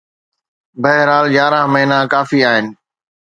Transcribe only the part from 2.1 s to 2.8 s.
ڪافي آهن.